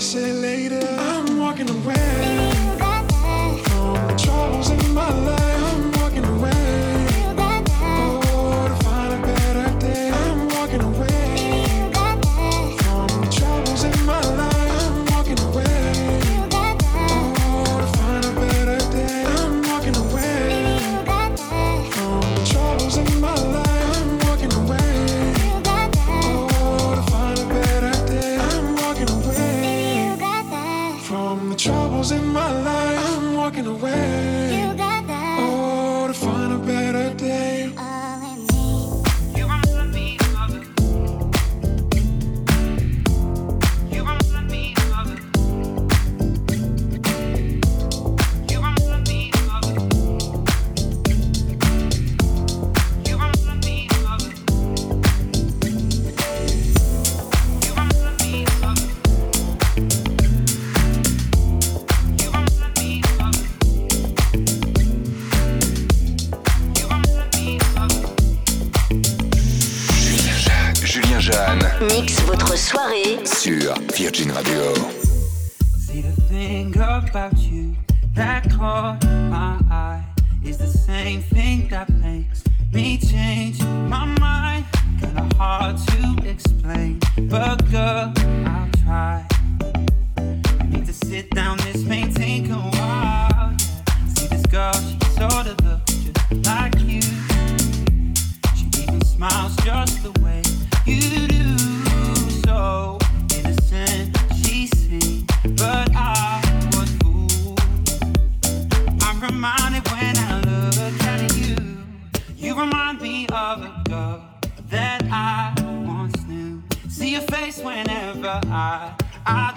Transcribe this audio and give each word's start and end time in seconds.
say 0.00 0.32
later. 0.32 0.80
I'm 0.98 1.38
walking 1.38 1.68
away. 1.68 2.59
I, 118.46 118.94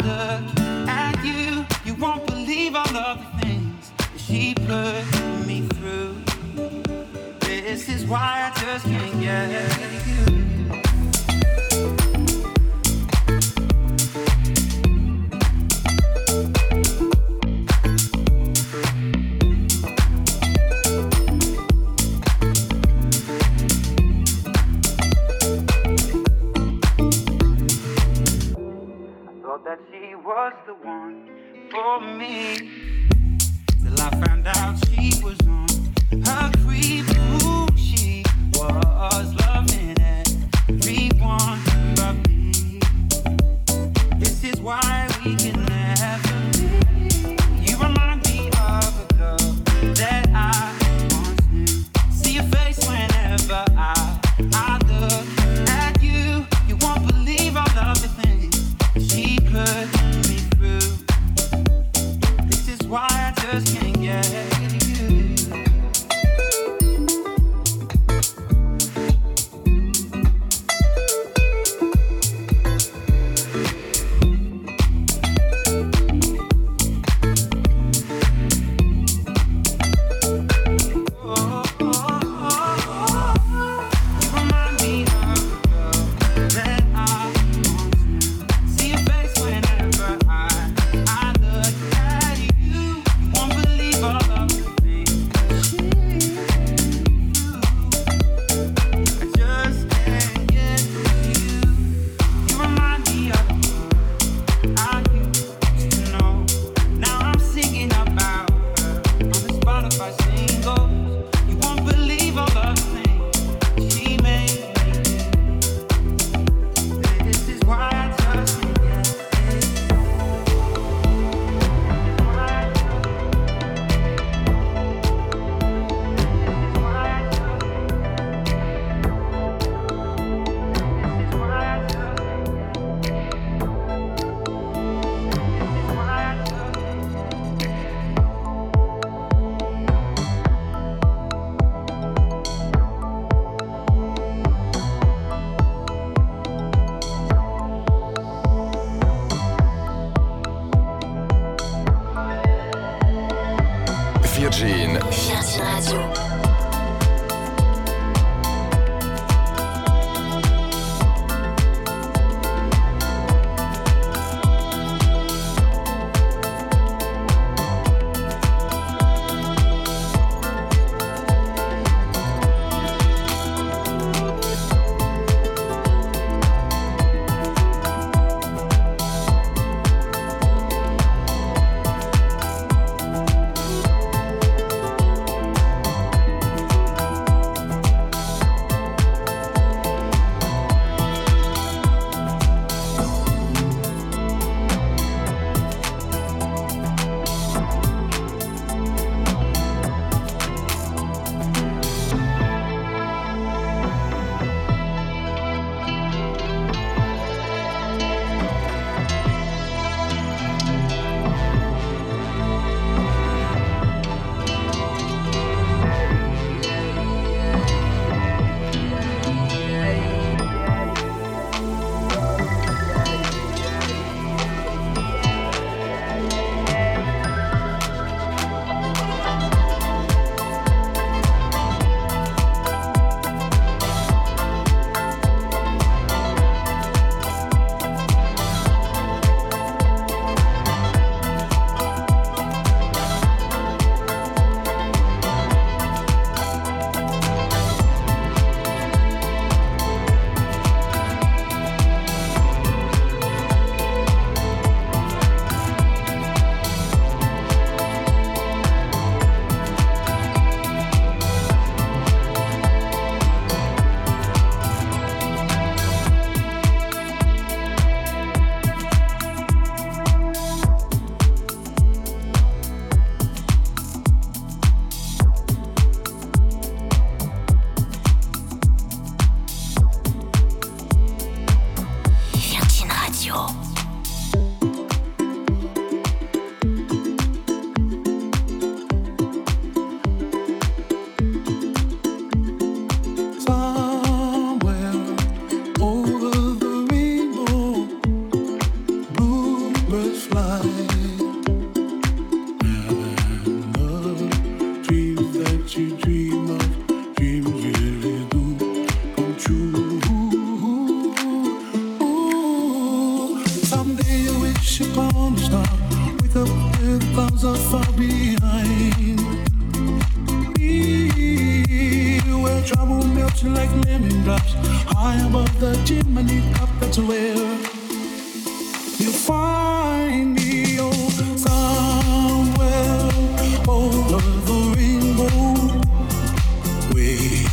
look 0.04 0.88
at 0.88 1.24
you. 1.24 1.66
You 1.86 1.96
won't 2.00 2.26
believe 2.26 2.76
all 2.76 2.96
of 2.96 3.20
the 3.20 3.42
things 3.42 3.92
she 4.18 4.54
put 4.56 5.48
me 5.48 5.68
through. 5.74 6.16
This 7.40 7.90
is 7.90 8.06
why 8.06 8.52
I 8.54 8.60
just 8.60 8.86
can't 8.86 9.20
get 9.22 10.08
you. 10.08 10.43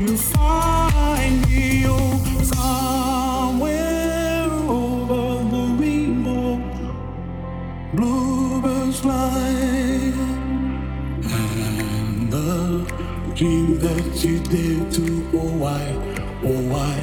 you 0.00 0.16
find 0.16 1.46
me 1.48 1.84
oh, 1.86 2.42
somewhere 2.42 4.48
over 4.50 5.44
the 5.50 5.76
rainbow. 5.78 6.56
Bluebirds 7.92 9.00
fly, 9.00 9.48
and 11.22 12.32
the 12.32 12.86
dream 13.34 13.78
that 13.80 14.24
you 14.24 14.38
did 14.40 14.90
to 14.92 15.28
oh 15.34 15.56
why, 15.58 15.84
oh 16.44 16.60
why. 16.72 16.96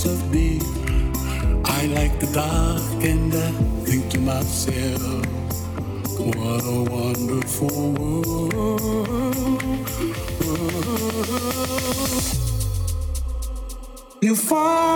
piece 0.00 0.12
of 0.12 0.32
me. 0.32 0.60
I 1.64 1.86
like 1.86 2.18
the 2.20 2.26
dark 2.32 3.04
and 3.04 3.34
I 3.34 3.50
think 3.84 4.10
to 4.12 4.18
myself, 4.20 5.26
what 6.18 6.64
a 6.64 6.82
wonderful 6.90 7.92
world. 7.92 8.54
world. 8.54 9.60
You 14.22 14.36
fall. 14.36 14.89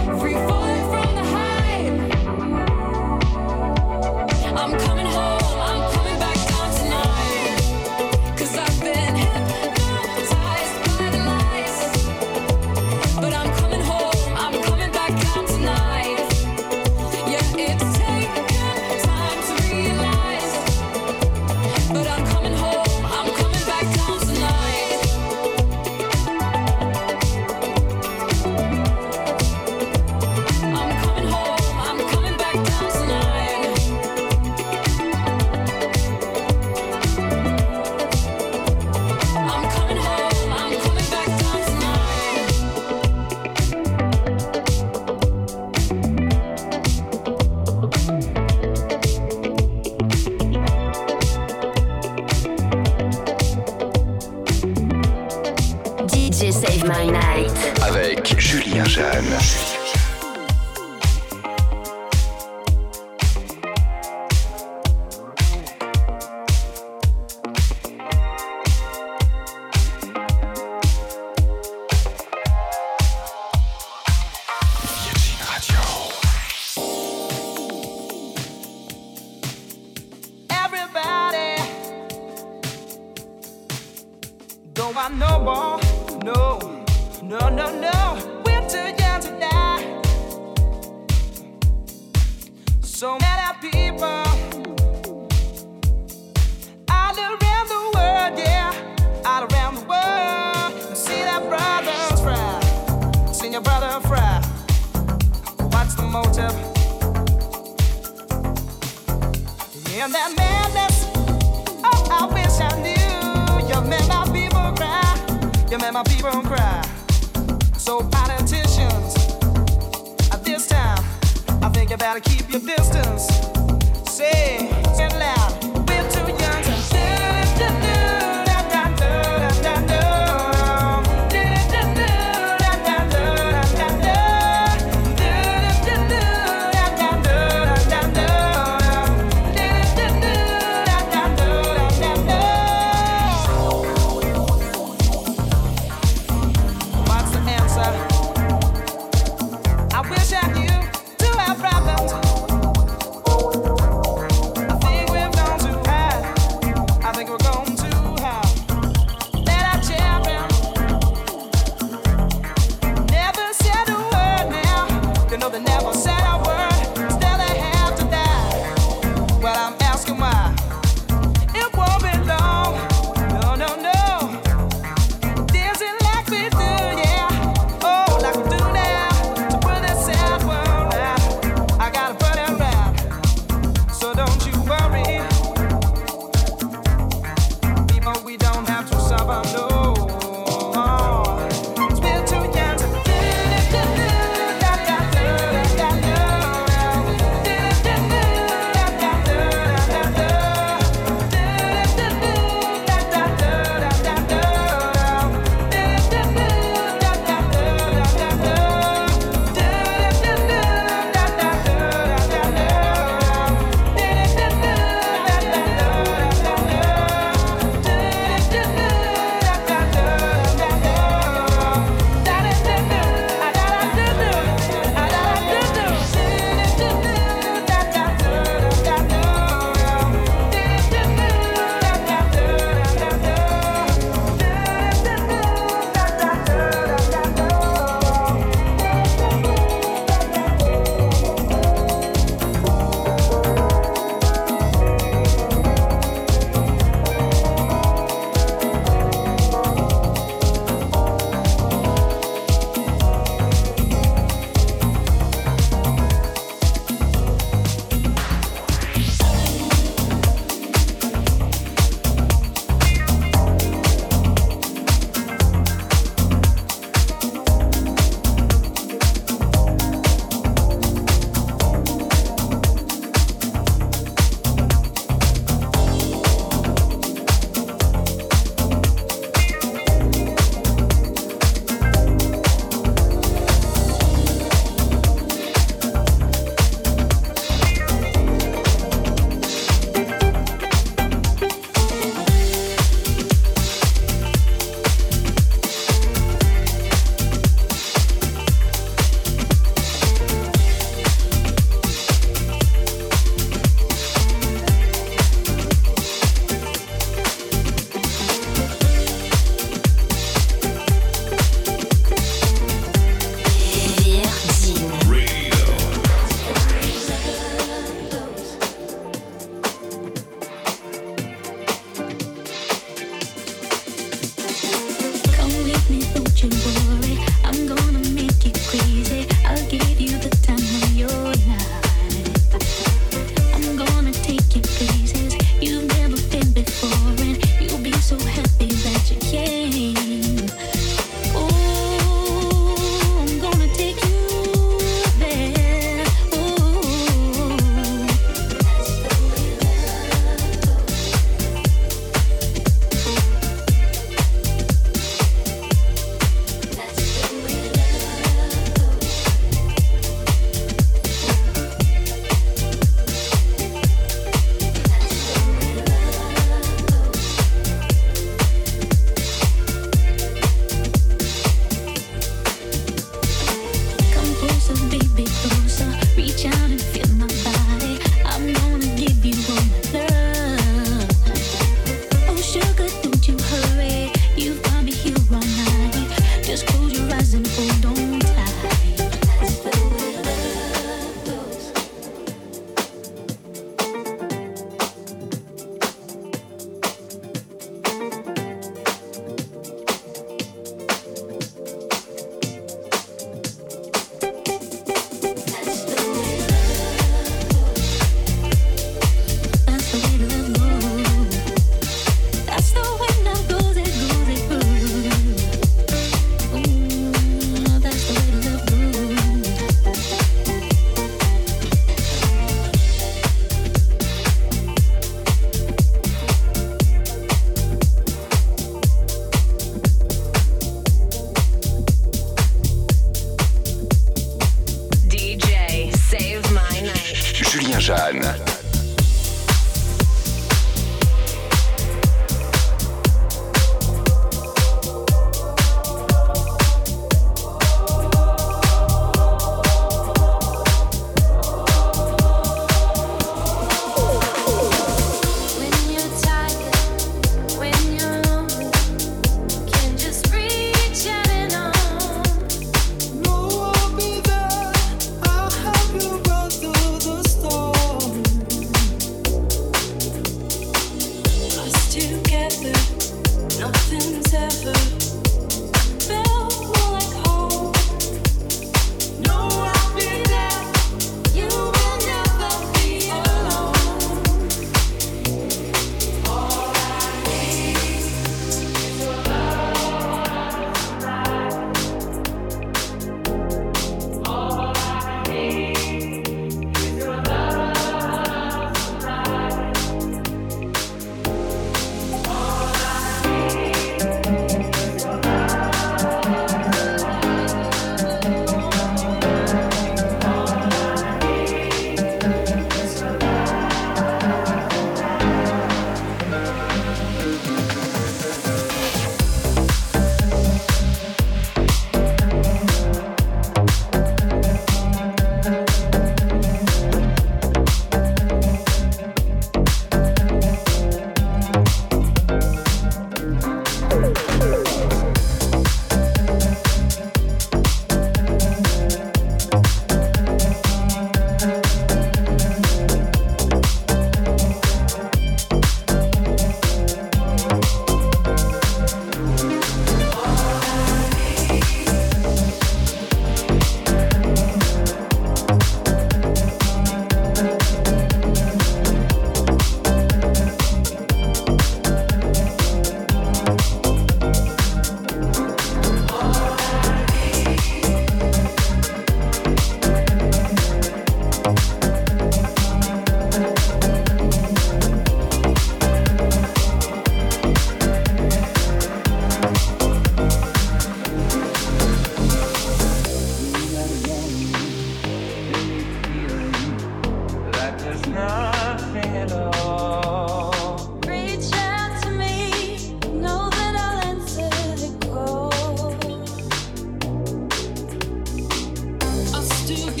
to 599.75 600.00